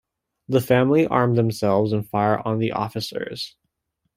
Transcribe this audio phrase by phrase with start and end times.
[0.47, 3.55] The family arm themselves and fire on the officers.